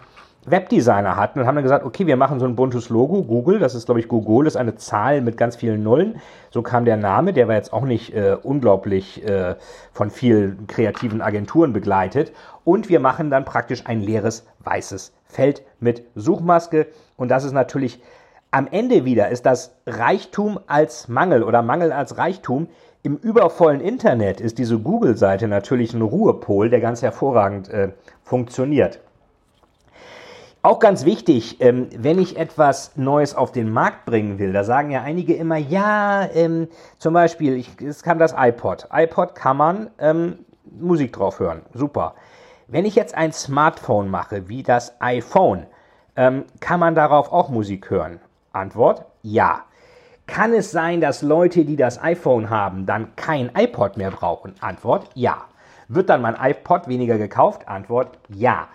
Webdesigner 0.51 1.17
hatten 1.17 1.41
und 1.41 1.47
haben 1.47 1.55
dann 1.55 1.65
gesagt, 1.65 1.85
okay, 1.85 2.07
wir 2.07 2.17
machen 2.17 2.41
so 2.41 2.47
ein 2.47 2.57
buntes 2.57 2.89
Logo. 2.89 3.23
Google, 3.23 3.59
das 3.59 3.75
ist 3.75 3.87
glaube 3.87 4.01
ich 4.01 4.09
Google, 4.09 4.47
ist 4.47 4.57
eine 4.57 4.77
Zahl 4.77 5.21
mit 5.21 5.37
ganz 5.37 5.57
vielen 5.57 5.83
Nullen. 5.83 6.21
So 6.51 6.63
kam 6.63 6.85
der 6.85 6.97
Name, 6.97 7.33
der 7.33 7.49
war 7.49 7.55
jetzt 7.55 7.73
auch 7.73 7.85
nicht 7.85 8.15
äh, 8.15 8.37
unglaublich 8.43 9.27
äh, 9.27 9.57
von 9.93 10.11
vielen 10.11 10.67
kreativen 10.67 11.21
Agenturen 11.21 11.73
begleitet. 11.73 12.33
Und 12.65 12.89
wir 12.89 13.01
machen 13.01 13.31
dann 13.31 13.45
praktisch 13.45 13.87
ein 13.87 14.01
leeres 14.01 14.47
weißes 14.61 15.13
Feld 15.27 15.63
mit 15.81 16.03
Suchmaske. 16.15 16.87
Und 17.17 17.31
das 17.31 17.45
ist 17.45 17.53
natürlich 17.53 18.01
am 18.51 18.67
Ende 18.71 19.05
wieder, 19.05 19.29
ist 19.29 19.45
das 19.45 19.75
Reichtum 19.87 20.59
als 20.67 21.09
Mangel 21.09 21.43
oder 21.43 21.63
Mangel 21.63 21.93
als 21.93 22.17
Reichtum. 22.17 22.69
Im 23.03 23.17
übervollen 23.17 23.81
Internet 23.81 24.41
ist 24.41 24.59
diese 24.59 24.79
Google-Seite 24.79 25.49
natürlich 25.49 25.95
ein 25.95 26.03
Ruhepol, 26.03 26.69
der 26.71 26.81
ganz 26.81 27.03
hervorragend 27.03 27.69
äh, 27.69 27.91
funktioniert. 28.23 29.01
Auch 30.63 30.81
ganz 30.81 31.05
wichtig, 31.05 31.61
ähm, 31.61 31.89
wenn 31.97 32.19
ich 32.19 32.37
etwas 32.37 32.97
Neues 32.97 33.35
auf 33.35 33.53
den 33.53 33.73
Markt 33.73 34.05
bringen 34.07 34.41
will, 34.41 34.53
da 34.53 34.65
sagen 34.65 34.91
ja 34.91 35.03
einige 35.03 35.35
immer, 35.35 35.57
ja, 35.57 36.29
ähm, 36.35 36.69
zum 36.99 37.15
Beispiel, 37.15 37.57
ich, 37.57 37.81
es 37.81 38.03
kam 38.03 38.19
das 38.19 38.35
iPod. 38.37 38.89
iPod 38.93 39.37
kann 39.37 39.57
man 39.57 39.91
ähm, 40.01 40.41
Musik 40.65 41.13
drauf 41.13 41.39
hören, 41.39 41.63
super. 41.75 42.15
Wenn 42.67 42.85
ich 42.85 42.97
jetzt 42.97 43.15
ein 43.15 43.33
Smartphone 43.33 44.11
mache, 44.11 44.49
wie 44.49 44.65
das 44.65 45.01
iPhone, 45.01 45.67
ähm, 46.17 46.45
kann 46.59 46.81
man 46.81 46.97
darauf 46.97 47.33
auch 47.33 47.49
Musik 47.49 47.89
hören? 47.89 48.19
Antwort, 48.53 49.05
ja. 49.23 49.63
Kann 50.27 50.53
es 50.53 50.73
sein, 50.73 51.01
dass 51.01 51.23
Leute, 51.23 51.65
die 51.65 51.77
das 51.77 52.03
iPhone 52.03 52.51
haben, 52.51 52.85
dann 52.85 53.15
kein 53.15 53.51
iPod 53.57 53.97
mehr 53.97 54.11
brauchen? 54.11 54.55
Antwort, 54.61 55.09
ja. 55.15 55.45
Wird 55.87 56.11
dann 56.11 56.21
mein 56.21 56.37
iPod 56.39 56.89
weniger 56.89 57.17
gekauft? 57.17 57.69
Antwort, 57.69 58.19
ja. 58.29 58.69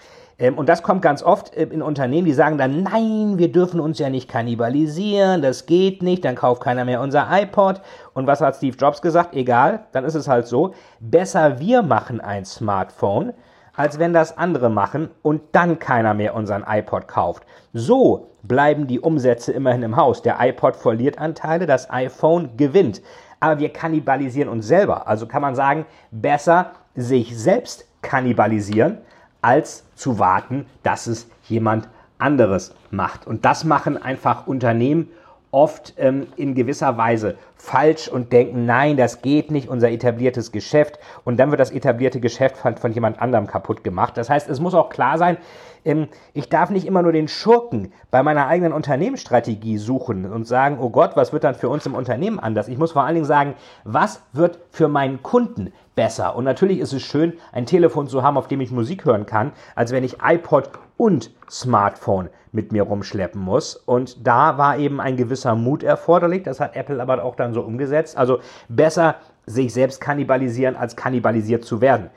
Ähm, 0.44 0.58
und 0.58 0.68
das 0.68 0.84
kommt 0.84 1.02
ganz 1.02 1.24
oft 1.24 1.56
äh, 1.56 1.64
in 1.64 1.82
Unternehmen, 1.82 2.26
die 2.26 2.34
sagen 2.34 2.58
dann, 2.58 2.84
nein, 2.84 3.38
wir 3.38 3.50
dürfen 3.50 3.80
uns 3.80 3.98
ja 3.98 4.10
nicht 4.10 4.30
kannibalisieren, 4.30 5.42
das 5.42 5.66
geht 5.66 6.04
nicht, 6.04 6.26
dann 6.26 6.36
kauft 6.36 6.62
keiner 6.62 6.84
mehr 6.84 7.00
unser 7.00 7.28
iPod. 7.32 7.80
Und 8.14 8.28
was 8.28 8.42
hat 8.42 8.58
Steve 8.58 8.76
Jobs 8.76 9.02
gesagt? 9.02 9.34
Egal, 9.34 9.86
dann 9.94 10.04
ist 10.04 10.16
es 10.16 10.28
halt 10.28 10.46
so, 10.46 10.74
besser 11.00 11.60
wir 11.60 11.82
machen 11.82 12.20
ein 12.20 12.44
Smartphone, 12.44 13.32
als 13.74 14.00
wenn 14.00 14.12
das 14.12 14.38
andere 14.38 14.70
machen 14.70 15.10
und 15.22 15.42
dann 15.54 15.80
keiner 15.80 16.14
mehr 16.14 16.36
unseren 16.36 16.66
iPod 16.68 17.08
kauft. 17.08 17.44
So 17.72 18.28
bleiben 18.44 18.86
die 18.88 19.00
Umsätze 19.00 19.54
immerhin 19.54 19.82
im 19.82 19.96
Haus. 19.96 20.22
Der 20.22 20.38
iPod 20.42 20.76
verliert 20.76 21.20
Anteile, 21.20 21.66
das 21.66 21.90
iPhone 21.90 22.58
gewinnt. 22.58 23.02
Aber 23.40 23.60
wir 23.60 23.70
kannibalisieren 23.70 24.50
uns 24.50 24.68
selber. 24.68 25.08
Also 25.08 25.26
kann 25.26 25.42
man 25.42 25.56
sagen, 25.56 25.86
besser 26.12 26.72
sich 26.96 27.38
selbst 27.38 27.88
kannibalisieren, 28.02 28.98
als 29.44 29.86
zu 29.96 30.18
warten, 30.18 30.66
dass 30.82 31.08
es 31.08 31.28
jemand 31.48 31.88
anderes 32.18 32.74
macht. 32.90 33.28
Und 33.28 33.46
das 33.46 33.64
machen 33.64 34.02
einfach 34.02 34.48
Unternehmen 34.48 35.10
oft 35.54 35.94
ähm, 35.98 36.28
in 36.36 36.56
gewisser 36.56 36.98
Weise 36.98 37.38
falsch 37.56 38.08
und 38.08 38.34
denken, 38.34 38.66
nein, 38.66 38.98
das 38.98 39.22
geht 39.22 39.52
nicht, 39.52 39.70
unser 39.70 39.90
etabliertes 39.92 40.52
Geschäft. 40.52 41.00
Und 41.24 41.38
dann 41.38 41.52
wird 41.52 41.62
das 41.62 41.72
etablierte 41.72 42.20
Geschäft 42.20 42.58
von, 42.58 42.76
von 42.76 42.92
jemand 42.92 43.22
anderem 43.22 43.48
kaputt 43.48 43.84
gemacht. 43.84 44.18
Das 44.18 44.30
heißt, 44.30 44.50
es 44.50 44.60
muss 44.60 44.74
auch 44.74 44.90
klar 44.90 45.18
sein, 45.18 45.38
ähm, 45.86 46.08
ich 46.34 46.50
darf 46.50 46.72
nicht 46.72 46.88
immer 46.88 47.04
nur 47.04 47.12
den 47.12 47.28
Schurken 47.28 47.94
bei 48.10 48.24
meiner 48.24 48.48
eigenen 48.48 48.74
Unternehmensstrategie 48.74 49.78
suchen 49.78 50.26
und 50.26 50.48
sagen, 50.48 50.80
oh 50.82 50.90
Gott, 50.90 51.12
was 51.16 51.34
wird 51.34 51.44
dann 51.44 51.56
für 51.56 51.70
uns 51.70 51.86
im 51.86 51.94
Unternehmen 51.94 52.40
anders? 52.40 52.68
Ich 52.68 52.80
muss 52.80 52.94
vor 52.94 53.04
allen 53.04 53.16
Dingen 53.16 53.26
sagen, 53.26 53.54
was 53.84 54.22
wird 54.34 54.60
für 54.72 54.88
meinen 54.88 55.22
Kunden 55.22 55.72
besser? 55.96 56.36
Und 56.36 56.46
natürlich 56.46 56.80
ist 56.80 56.94
es 56.94 57.04
schön, 57.04 57.34
ein 57.52 57.68
Telefon 57.68 58.08
zu 58.08 58.24
haben, 58.24 58.38
auf 58.38 58.48
dem 58.48 58.60
ich 58.62 58.72
Musik 58.72 59.06
hören 59.06 59.28
kann, 59.28 59.52
als 59.76 59.92
wenn 59.92 60.04
ich 60.04 60.18
iPod 60.24 60.72
und 60.98 61.32
Smartphone 61.50 62.30
mit 62.54 62.72
mir 62.72 62.84
rumschleppen 62.84 63.42
muss. 63.42 63.76
Und 63.76 64.26
da 64.26 64.58
war 64.58 64.78
eben 64.78 65.02
ein 65.02 65.18
gewisser 65.18 65.56
Mut 65.56 65.84
erforderlich. 65.84 66.44
Das 66.44 66.60
hat 66.60 66.76
Apple 66.76 67.02
aber 67.02 67.24
auch 67.24 67.36
dann 67.36 67.54
so 67.54 67.62
umgesetzt. 67.62 68.16
Also 68.16 68.40
besser 68.70 69.16
sich 69.46 69.74
selbst 69.74 70.00
kannibalisieren, 70.00 70.78
als 70.78 70.96
kannibalisiert 70.96 71.66
zu 71.66 71.82
werden. 71.82 72.10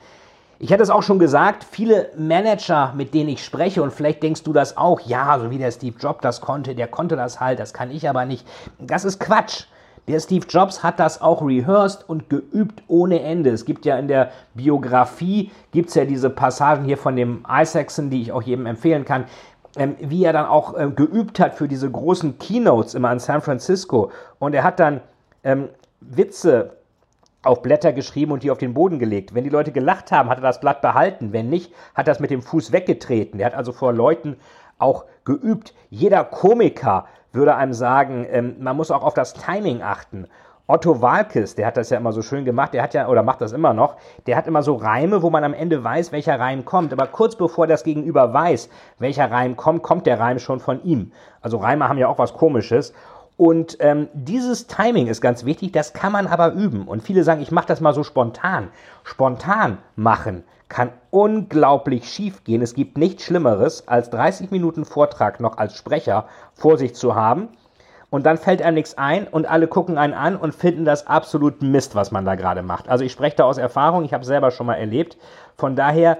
Ich 0.59 0.71
hatte 0.73 0.81
es 0.81 0.89
auch 0.89 1.03
schon 1.03 1.19
gesagt, 1.19 1.63
viele 1.63 2.09
Manager, 2.17 2.93
mit 2.95 3.13
denen 3.13 3.29
ich 3.29 3.45
spreche, 3.45 3.83
und 3.83 3.93
vielleicht 3.93 4.23
denkst 4.23 4.41
du 4.43 4.53
das 4.53 4.75
auch, 4.75 5.01
ja, 5.01 5.37
so 5.39 5.51
wie 5.51 5.59
der 5.59 5.71
Steve 5.71 5.95
Jobs 5.99 6.21
das 6.21 6.41
konnte, 6.41 6.73
der 6.73 6.87
konnte 6.87 7.15
das 7.15 7.39
halt, 7.39 7.59
das 7.59 7.73
kann 7.73 7.91
ich 7.91 8.09
aber 8.09 8.25
nicht. 8.25 8.47
Das 8.79 9.05
ist 9.05 9.19
Quatsch. 9.19 9.65
Der 10.07 10.19
Steve 10.19 10.45
Jobs 10.47 10.83
hat 10.83 10.99
das 10.99 11.21
auch 11.21 11.41
rehearsed 11.41 12.07
und 12.07 12.29
geübt 12.29 12.81
ohne 12.87 13.21
Ende. 13.21 13.49
Es 13.49 13.65
gibt 13.65 13.85
ja 13.85 13.99
in 13.99 14.07
der 14.07 14.31
Biografie, 14.53 15.51
gibt 15.71 15.93
ja 15.93 16.05
diese 16.05 16.29
Passagen 16.29 16.85
hier 16.85 16.97
von 16.97 17.17
dem 17.17 17.45
Isaacson, 17.47 18.09
die 18.09 18.21
ich 18.21 18.31
auch 18.31 18.41
jedem 18.41 18.67
empfehlen 18.67 19.03
kann, 19.03 19.25
ähm, 19.75 19.95
wie 19.99 20.23
er 20.23 20.33
dann 20.33 20.45
auch 20.45 20.77
ähm, 20.77 20.95
geübt 20.95 21.39
hat 21.39 21.55
für 21.55 21.67
diese 21.67 21.89
großen 21.89 22.37
Keynotes 22.39 22.93
immer 22.93 23.11
in 23.11 23.19
San 23.19 23.41
Francisco. 23.41 24.11
Und 24.39 24.53
er 24.53 24.63
hat 24.63 24.79
dann 24.79 25.01
ähm, 25.43 25.69
Witze 25.99 26.77
auf 27.43 27.61
Blätter 27.61 27.93
geschrieben 27.93 28.31
und 28.31 28.43
die 28.43 28.51
auf 28.51 28.57
den 28.57 28.73
Boden 28.73 28.99
gelegt. 28.99 29.33
Wenn 29.33 29.43
die 29.43 29.49
Leute 29.49 29.71
gelacht 29.71 30.11
haben, 30.11 30.29
hat 30.29 30.39
er 30.39 30.41
das 30.41 30.59
Blatt 30.59 30.81
behalten. 30.81 31.33
Wenn 31.33 31.49
nicht, 31.49 31.73
hat 31.95 32.07
er 32.07 32.13
es 32.13 32.19
mit 32.19 32.31
dem 32.31 32.41
Fuß 32.41 32.71
weggetreten. 32.71 33.39
Er 33.39 33.47
hat 33.47 33.55
also 33.55 33.71
vor 33.71 33.93
Leuten 33.93 34.37
auch 34.79 35.05
geübt. 35.25 35.73
Jeder 35.89 36.23
Komiker 36.23 37.07
würde 37.31 37.55
einem 37.55 37.73
sagen, 37.73 38.25
ähm, 38.29 38.55
man 38.59 38.75
muss 38.75 38.91
auch 38.91 39.03
auf 39.03 39.13
das 39.13 39.33
Timing 39.33 39.81
achten. 39.81 40.27
Otto 40.69 41.01
Walkes, 41.01 41.55
der 41.55 41.65
hat 41.67 41.77
das 41.77 41.89
ja 41.89 41.97
immer 41.97 42.11
so 42.11 42.21
schön 42.21 42.43
gemacht, 42.43 42.73
der 42.73 42.83
hat 42.83 42.93
ja, 42.93 43.07
oder 43.07 43.23
macht 43.23 43.39
das 43.39 43.53
immer 43.53 43.73
noch, 43.73 43.95
der 44.25 44.35
hat 44.35 44.47
immer 44.47 44.63
so 44.63 44.75
Reime, 44.75 45.21
wo 45.21 45.29
man 45.29 45.45
am 45.45 45.53
Ende 45.53 45.81
weiß, 45.81 46.11
welcher 46.11 46.37
Reim 46.37 46.65
kommt. 46.65 46.91
Aber 46.91 47.07
kurz 47.07 47.37
bevor 47.37 47.67
das 47.67 47.85
Gegenüber 47.85 48.33
weiß, 48.33 48.69
welcher 48.99 49.31
Reim 49.31 49.55
kommt, 49.55 49.81
kommt 49.81 50.05
der 50.05 50.19
Reim 50.19 50.39
schon 50.39 50.59
von 50.59 50.83
ihm. 50.83 51.13
Also 51.41 51.57
Reime 51.57 51.87
haben 51.87 51.97
ja 51.97 52.09
auch 52.09 52.17
was 52.17 52.33
Komisches. 52.33 52.93
Und 53.37 53.77
ähm, 53.79 54.09
dieses 54.13 54.67
Timing 54.67 55.07
ist 55.07 55.21
ganz 55.21 55.45
wichtig, 55.45 55.71
das 55.71 55.93
kann 55.93 56.11
man 56.11 56.27
aber 56.27 56.51
üben. 56.51 56.87
Und 56.87 57.01
viele 57.01 57.23
sagen, 57.23 57.41
ich 57.41 57.51
mache 57.51 57.67
das 57.67 57.79
mal 57.79 57.93
so 57.93 58.03
spontan. 58.03 58.67
Spontan 59.03 59.77
machen 59.95 60.43
kann 60.69 60.91
unglaublich 61.11 62.09
schief 62.09 62.43
gehen. 62.43 62.61
Es 62.61 62.73
gibt 62.73 62.97
nichts 62.97 63.23
Schlimmeres, 63.23 63.87
als 63.87 64.09
30 64.09 64.51
Minuten 64.51 64.85
Vortrag 64.85 65.39
noch 65.39 65.57
als 65.57 65.77
Sprecher 65.77 66.27
vor 66.53 66.77
sich 66.77 66.93
zu 66.93 67.15
haben. 67.15 67.49
Und 68.09 68.25
dann 68.25 68.37
fällt 68.37 68.61
einem 68.61 68.75
nichts 68.75 68.97
ein 68.97 69.27
und 69.27 69.47
alle 69.47 69.67
gucken 69.67 69.97
einen 69.97 70.13
an 70.13 70.37
und 70.37 70.55
finden 70.55 70.85
das 70.85 71.07
absolut 71.07 71.61
Mist, 71.61 71.93
was 71.93 72.11
man 72.11 72.23
da 72.23 72.35
gerade 72.35 72.61
macht. 72.61 72.87
Also 72.87 73.03
ich 73.03 73.11
spreche 73.11 73.35
da 73.35 73.43
aus 73.43 73.57
Erfahrung, 73.57 74.05
ich 74.05 74.13
habe 74.13 74.21
es 74.21 74.27
selber 74.27 74.51
schon 74.51 74.65
mal 74.65 74.75
erlebt. 74.75 75.17
Von 75.57 75.75
daher, 75.75 76.17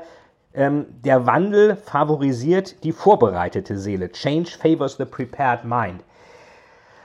ähm, 0.53 0.85
der 1.05 1.25
Wandel 1.25 1.77
favorisiert 1.77 2.83
die 2.83 2.91
vorbereitete 2.91 3.77
Seele. 3.77 4.11
Change 4.11 4.51
favors 4.51 4.97
the 4.97 5.05
prepared 5.05 5.63
mind. 5.63 6.03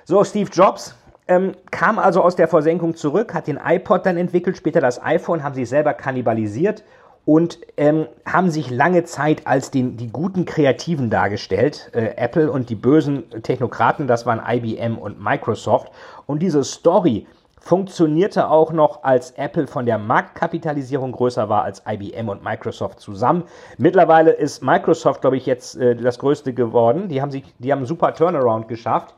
So, 0.05 0.25
Steve 0.25 0.51
Jobs 0.53 0.97
ähm, 1.29 1.53
kam 1.71 2.01
also 2.01 2.21
aus 2.21 2.35
der 2.35 2.49
Versenkung 2.49 2.97
zurück, 2.97 3.35
hat 3.35 3.47
den 3.47 3.61
iPod 3.65 4.05
dann 4.05 4.17
entwickelt, 4.17 4.57
später 4.57 4.81
das 4.81 5.01
iPhone, 5.01 5.45
haben 5.45 5.55
sich 5.55 5.69
selber 5.69 5.95
kannibalisiert 5.95 6.83
und 7.25 7.59
ähm, 7.77 8.07
haben 8.27 8.51
sich 8.51 8.71
lange 8.71 9.05
Zeit 9.05 9.47
als 9.47 9.71
den, 9.71 9.97
die 9.97 10.09
guten 10.09 10.45
Kreativen 10.45 11.09
dargestellt. 11.09 11.91
Äh, 11.93 12.17
Apple 12.17 12.51
und 12.51 12.69
die 12.69 12.75
bösen 12.75 13.31
Technokraten, 13.43 14.07
das 14.07 14.27
waren 14.27 14.43
IBM 14.47 14.99
und 14.99 15.23
Microsoft. 15.23 15.93
Und 16.27 16.41
diese 16.43 16.65
Story 16.65 17.27
funktionierte 17.61 18.51
auch 18.51 18.73
noch, 18.73 19.05
als 19.05 19.31
Apple 19.33 19.69
von 19.69 19.87
der 19.87 19.99
Marktkapitalisierung 19.99 21.13
größer 21.13 21.49
war 21.49 21.63
als 21.63 21.85
IBM 21.89 22.29
und 22.29 22.43
Microsoft 22.43 22.99
zusammen. 22.99 23.45
Mittlerweile 23.79 24.33
ist 24.33 24.63
Microsoft, 24.63 25.21
glaube 25.21 25.37
ich, 25.37 25.47
jetzt 25.47 25.77
äh, 25.77 25.95
das 25.95 26.19
größte 26.19 26.53
geworden. 26.53 27.09
Die 27.09 27.23
haben, 27.23 27.31
sich, 27.31 27.45
die 27.59 27.71
haben 27.71 27.81
einen 27.81 27.87
super 27.87 28.15
Turnaround 28.15 28.67
geschafft. 28.67 29.15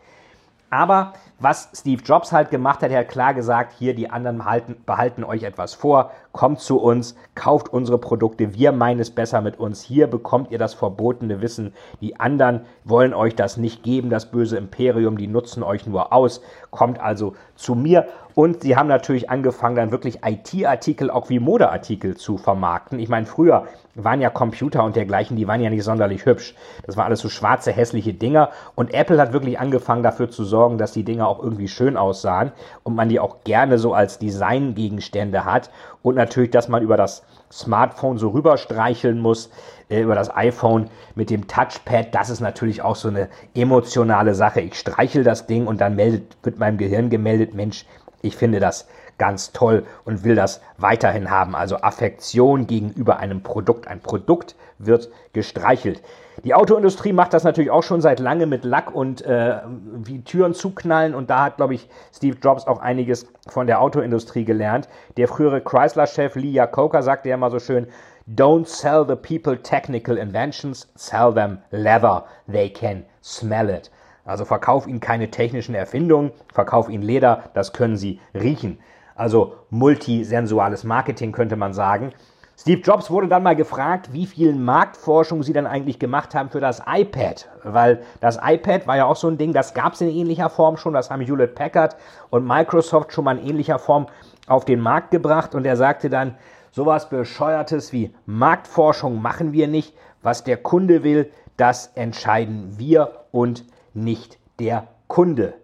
Aber 0.68 1.14
was 1.44 1.68
Steve 1.74 2.02
Jobs 2.02 2.32
halt 2.32 2.50
gemacht 2.50 2.82
hat, 2.82 2.90
er 2.90 3.00
hat 3.00 3.08
klar 3.08 3.34
gesagt, 3.34 3.74
hier 3.78 3.94
die 3.94 4.10
anderen 4.10 4.38
behalten, 4.38 4.76
behalten 4.86 5.24
euch 5.24 5.42
etwas 5.42 5.74
vor, 5.74 6.10
kommt 6.32 6.58
zu 6.58 6.80
uns, 6.80 7.16
kauft 7.34 7.68
unsere 7.68 7.98
Produkte, 7.98 8.54
wir 8.54 8.72
meinen 8.72 8.98
es 8.98 9.10
besser 9.10 9.42
mit 9.42 9.60
uns, 9.60 9.82
hier 9.82 10.06
bekommt 10.06 10.50
ihr 10.50 10.58
das 10.58 10.72
verbotene 10.72 11.42
Wissen, 11.42 11.74
die 12.00 12.18
anderen 12.18 12.62
wollen 12.84 13.12
euch 13.12 13.36
das 13.36 13.58
nicht 13.58 13.82
geben, 13.82 14.08
das 14.08 14.30
böse 14.30 14.56
Imperium, 14.56 15.18
die 15.18 15.26
nutzen 15.26 15.62
euch 15.62 15.86
nur 15.86 16.14
aus, 16.14 16.40
kommt 16.70 16.98
also 16.98 17.34
zu 17.56 17.74
mir 17.74 18.08
und 18.34 18.62
sie 18.62 18.76
haben 18.76 18.88
natürlich 18.88 19.30
angefangen, 19.30 19.76
dann 19.76 19.92
wirklich 19.92 20.20
IT-Artikel 20.24 21.08
auch 21.10 21.28
wie 21.28 21.38
Modeartikel 21.38 22.16
zu 22.16 22.36
vermarkten. 22.36 22.98
Ich 22.98 23.08
meine, 23.08 23.26
früher 23.26 23.66
waren 23.94 24.20
ja 24.20 24.28
Computer 24.28 24.82
und 24.82 24.96
dergleichen, 24.96 25.36
die 25.36 25.46
waren 25.46 25.60
ja 25.60 25.70
nicht 25.70 25.84
sonderlich 25.84 26.26
hübsch. 26.26 26.54
Das 26.84 26.96
war 26.96 27.04
alles 27.04 27.20
so 27.20 27.28
schwarze, 27.28 27.70
hässliche 27.70 28.12
Dinger. 28.12 28.50
Und 28.74 28.92
Apple 28.92 29.20
hat 29.20 29.32
wirklich 29.32 29.60
angefangen 29.60 30.02
dafür 30.02 30.30
zu 30.30 30.42
sorgen, 30.42 30.78
dass 30.78 30.90
die 30.90 31.04
Dinger 31.04 31.28
auch 31.34 31.42
irgendwie 31.42 31.68
schön 31.68 31.96
aussahen 31.96 32.52
und 32.82 32.94
man 32.94 33.08
die 33.08 33.20
auch 33.20 33.44
gerne 33.44 33.78
so 33.78 33.92
als 33.92 34.18
Designgegenstände 34.18 35.44
hat. 35.44 35.70
Und 36.02 36.14
natürlich, 36.14 36.50
dass 36.50 36.68
man 36.68 36.82
über 36.82 36.96
das 36.96 37.24
Smartphone 37.50 38.18
so 38.18 38.30
rüberstreicheln 38.30 39.20
muss, 39.20 39.50
äh, 39.88 40.00
über 40.00 40.14
das 40.14 40.34
iPhone 40.34 40.90
mit 41.14 41.30
dem 41.30 41.46
Touchpad. 41.46 42.14
Das 42.14 42.30
ist 42.30 42.40
natürlich 42.40 42.82
auch 42.82 42.96
so 42.96 43.08
eine 43.08 43.28
emotionale 43.54 44.34
Sache. 44.34 44.60
Ich 44.60 44.78
streichel 44.78 45.24
das 45.24 45.46
Ding 45.46 45.66
und 45.66 45.80
dann 45.80 45.96
meldet, 45.96 46.36
wird 46.42 46.58
meinem 46.58 46.78
Gehirn 46.78 47.10
gemeldet, 47.10 47.54
Mensch, 47.54 47.84
ich 48.22 48.36
finde 48.36 48.58
das 48.58 48.88
ganz 49.18 49.52
toll 49.52 49.84
und 50.04 50.24
will 50.24 50.34
das 50.34 50.60
weiterhin 50.78 51.30
haben. 51.30 51.54
Also 51.54 51.76
Affektion 51.76 52.66
gegenüber 52.66 53.18
einem 53.18 53.42
Produkt. 53.42 53.88
Ein 53.88 54.00
Produkt 54.00 54.56
wird 54.78 55.10
gestreichelt. 55.32 56.02
Die 56.42 56.54
Autoindustrie 56.54 57.12
macht 57.12 57.32
das 57.32 57.44
natürlich 57.44 57.70
auch 57.70 57.84
schon 57.84 58.00
seit 58.00 58.18
lange 58.18 58.46
mit 58.46 58.64
Lack 58.64 58.94
und 58.94 59.22
äh, 59.22 59.60
wie 60.02 60.22
Türen 60.22 60.52
zuknallen. 60.52 61.14
Und 61.14 61.30
da 61.30 61.44
hat, 61.44 61.56
glaube 61.56 61.74
ich, 61.74 61.88
Steve 62.12 62.36
Jobs 62.42 62.66
auch 62.66 62.80
einiges 62.80 63.26
von 63.48 63.66
der 63.66 63.80
Autoindustrie 63.80 64.44
gelernt. 64.44 64.88
Der 65.16 65.28
frühere 65.28 65.60
Chrysler-Chef 65.60 66.34
Lee 66.34 66.50
Iacocca 66.50 67.02
sagte 67.02 67.28
ja 67.28 67.36
mal 67.36 67.50
so 67.50 67.60
schön, 67.60 67.86
Don't 68.26 68.66
sell 68.66 69.04
the 69.06 69.16
people 69.16 69.62
technical 69.62 70.16
inventions, 70.16 70.90
sell 70.96 71.32
them 71.32 71.58
leather. 71.70 72.24
They 72.50 72.70
can 72.70 73.04
smell 73.22 73.68
it. 73.68 73.90
Also 74.24 74.46
verkauf 74.46 74.86
ihnen 74.86 75.00
keine 75.00 75.30
technischen 75.30 75.74
Erfindungen, 75.74 76.32
verkauf 76.52 76.88
ihnen 76.88 77.02
Leder, 77.02 77.44
das 77.52 77.74
können 77.74 77.98
sie 77.98 78.20
riechen. 78.34 78.78
Also 79.14 79.54
multisensuales 79.70 80.84
Marketing 80.84 81.32
könnte 81.32 81.56
man 81.56 81.72
sagen. 81.72 82.12
Steve 82.56 82.80
Jobs 82.82 83.10
wurde 83.10 83.26
dann 83.26 83.42
mal 83.42 83.56
gefragt, 83.56 84.12
wie 84.12 84.26
viel 84.26 84.54
Marktforschung 84.54 85.42
sie 85.42 85.52
dann 85.52 85.66
eigentlich 85.66 85.98
gemacht 85.98 86.34
haben 86.34 86.50
für 86.50 86.60
das 86.60 86.82
iPad. 86.86 87.48
Weil 87.64 88.02
das 88.20 88.38
iPad 88.40 88.86
war 88.86 88.96
ja 88.96 89.06
auch 89.06 89.16
so 89.16 89.28
ein 89.28 89.38
Ding, 89.38 89.52
das 89.52 89.74
gab 89.74 89.94
es 89.94 90.00
in 90.00 90.08
ähnlicher 90.08 90.48
Form 90.48 90.76
schon, 90.76 90.94
das 90.94 91.10
haben 91.10 91.20
Hewlett 91.20 91.56
Packard 91.56 91.96
und 92.30 92.46
Microsoft 92.46 93.12
schon 93.12 93.24
mal 93.24 93.38
in 93.38 93.46
ähnlicher 93.48 93.80
Form 93.80 94.06
auf 94.46 94.64
den 94.64 94.80
Markt 94.80 95.10
gebracht. 95.10 95.54
Und 95.54 95.66
er 95.66 95.76
sagte 95.76 96.08
dann, 96.08 96.36
sowas 96.70 97.08
Bescheuertes 97.08 97.92
wie 97.92 98.14
Marktforschung 98.26 99.20
machen 99.20 99.52
wir 99.52 99.66
nicht. 99.66 99.94
Was 100.22 100.44
der 100.44 100.56
Kunde 100.56 101.02
will, 101.02 101.30
das 101.56 101.88
entscheiden 101.96 102.78
wir 102.78 103.24
und 103.32 103.64
nicht 103.94 104.38
der 104.58 104.86
Kunde. 105.08 105.54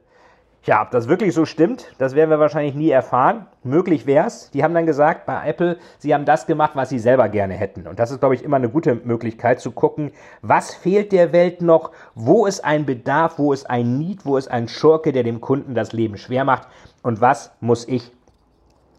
Ja, 0.65 0.83
ob 0.83 0.91
das 0.91 1.09
wirklich 1.09 1.33
so 1.33 1.47
stimmt, 1.47 1.87
das 1.97 2.15
werden 2.15 2.29
wir 2.29 2.39
wahrscheinlich 2.39 2.75
nie 2.75 2.91
erfahren. 2.91 3.47
Möglich 3.63 4.05
wäre 4.05 4.27
es. 4.27 4.51
Die 4.51 4.63
haben 4.63 4.75
dann 4.75 4.85
gesagt 4.85 5.25
bei 5.25 5.49
Apple, 5.49 5.79
sie 5.99 6.13
haben 6.13 6.27
das 6.27 6.47
gemacht, 6.47 6.73
was 6.75 6.91
sie 6.91 6.99
selber 6.99 7.31
gerne 7.31 7.55
hätten. 7.55 7.87
Und 7.87 7.99
das 7.99 8.11
ist, 8.11 8.21
glaube 8.21 8.35
ich, 8.35 8.45
immer 8.45 8.57
eine 8.57 8.69
gute 8.69 8.95
Möglichkeit 8.95 9.61
zu 9.61 9.73
gucken, 9.73 10.13
was 10.43 10.75
fehlt 10.75 11.13
der 11.13 11.33
Welt 11.33 11.63
noch, 11.63 11.93
wo 12.15 12.45
ist 12.45 12.63
ein 12.63 12.85
Bedarf, 12.85 13.39
wo 13.39 13.55
ist 13.55 13.71
ein 13.71 13.97
Need, 13.97 14.27
wo 14.27 14.37
ist 14.37 14.51
ein 14.51 14.69
Schurke, 14.69 15.13
der 15.13 15.23
dem 15.23 15.41
Kunden 15.41 15.75
das 15.75 15.95
Leben 15.95 16.19
schwer 16.19 16.45
macht 16.45 16.69
und 17.03 17.23
was 17.23 17.53
muss 17.61 17.89
ich 17.89 18.13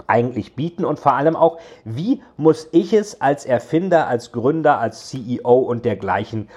eigentlich 0.07 0.55
bieten 0.55 0.83
und 0.83 0.97
vor 0.97 1.13
allem 1.13 1.35
auch, 1.35 1.59
wie 1.85 2.23
muss 2.37 2.69
ich 2.71 2.91
es 2.91 3.21
als 3.21 3.45
Erfinder, 3.45 4.07
als 4.07 4.31
Gründer, 4.31 4.79
als 4.79 5.09
CEO 5.09 5.59
und 5.59 5.85
dergleichen 5.85 6.49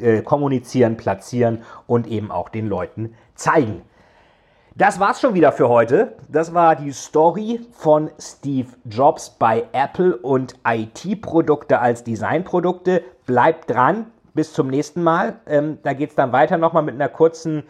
äh, 0.00 0.22
kommunizieren, 0.22 0.96
platzieren 0.96 1.62
und 1.86 2.08
eben 2.08 2.32
auch 2.32 2.48
den 2.48 2.66
Leuten 2.66 3.14
zeigen. 3.36 3.82
Das 4.76 5.00
war's 5.00 5.20
schon 5.20 5.34
wieder 5.34 5.50
für 5.50 5.68
heute. 5.68 6.12
Das 6.28 6.54
war 6.54 6.76
die 6.76 6.92
Story 6.92 7.60
von 7.72 8.08
Steve 8.20 8.68
Jobs 8.84 9.30
bei 9.30 9.64
Apple 9.72 10.16
und 10.16 10.54
IT-Produkte 10.64 11.80
als 11.80 12.04
Designprodukte. 12.04 13.02
Bleibt 13.26 13.70
dran. 13.70 14.06
Bis 14.32 14.52
zum 14.52 14.68
nächsten 14.68 15.02
Mal. 15.02 15.40
Ähm, 15.46 15.78
da 15.82 15.92
geht's 15.92 16.14
dann 16.14 16.32
weiter 16.32 16.56
nochmal 16.56 16.84
mit 16.84 16.94
einer 16.94 17.08
kurzen 17.08 17.64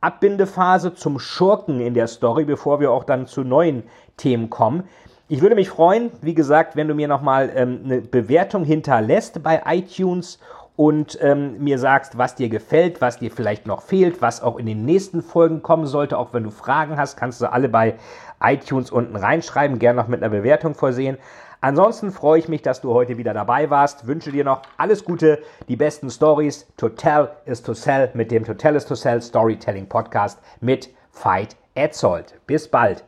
Abbindephase 0.00 0.94
zum 0.94 1.18
Schurken 1.18 1.80
in 1.80 1.92
der 1.92 2.06
Story, 2.06 2.46
bevor 2.46 2.80
wir 2.80 2.90
auch 2.90 3.04
dann 3.04 3.26
zu 3.26 3.44
neuen 3.44 3.82
Themen 4.16 4.48
kommen. 4.48 4.84
Ich 5.28 5.42
würde 5.42 5.56
mich 5.56 5.68
freuen, 5.68 6.10
wie 6.22 6.34
gesagt, 6.34 6.74
wenn 6.74 6.88
du 6.88 6.94
mir 6.94 7.06
nochmal 7.06 7.52
ähm, 7.54 7.80
eine 7.84 8.00
Bewertung 8.00 8.64
hinterlässt 8.64 9.42
bei 9.42 9.60
iTunes 9.66 10.38
und 10.76 11.18
ähm, 11.22 11.58
mir 11.58 11.78
sagst, 11.78 12.18
was 12.18 12.34
dir 12.34 12.48
gefällt, 12.48 13.00
was 13.00 13.18
dir 13.18 13.30
vielleicht 13.30 13.66
noch 13.66 13.82
fehlt, 13.82 14.20
was 14.20 14.42
auch 14.42 14.58
in 14.58 14.66
den 14.66 14.84
nächsten 14.84 15.22
Folgen 15.22 15.62
kommen 15.62 15.86
sollte. 15.86 16.18
Auch 16.18 16.34
wenn 16.34 16.44
du 16.44 16.50
Fragen 16.50 16.96
hast, 16.98 17.16
kannst 17.16 17.40
du 17.40 17.50
alle 17.50 17.68
bei 17.68 17.94
iTunes 18.42 18.90
unten 18.90 19.16
reinschreiben, 19.16 19.78
gerne 19.78 20.00
noch 20.00 20.08
mit 20.08 20.22
einer 20.22 20.30
Bewertung 20.30 20.74
versehen. 20.74 21.16
Ansonsten 21.62 22.10
freue 22.10 22.38
ich 22.38 22.48
mich, 22.48 22.60
dass 22.60 22.82
du 22.82 22.92
heute 22.92 23.16
wieder 23.16 23.32
dabei 23.32 23.70
warst. 23.70 24.06
Wünsche 24.06 24.30
dir 24.30 24.44
noch 24.44 24.62
alles 24.76 25.04
Gute, 25.04 25.42
die 25.68 25.76
besten 25.76 26.10
Stories. 26.10 26.66
To 26.76 26.90
tell 26.90 27.30
is 27.46 27.62
to 27.62 27.72
sell 27.72 28.10
mit 28.12 28.30
dem 28.30 28.44
To 28.44 28.54
tell 28.54 28.76
is 28.76 28.84
to 28.84 28.94
sell 28.94 29.22
Storytelling 29.22 29.88
Podcast 29.88 30.38
mit 30.60 30.90
Veit 31.12 31.56
Etzold. 31.74 32.34
Bis 32.46 32.68
bald. 32.68 33.02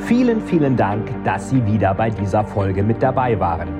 Vielen, 0.00 0.40
vielen 0.40 0.76
Dank, 0.76 1.08
dass 1.24 1.50
Sie 1.50 1.64
wieder 1.64 1.94
bei 1.94 2.10
dieser 2.10 2.44
Folge 2.44 2.82
mit 2.82 3.00
dabei 3.00 3.38
waren. 3.38 3.79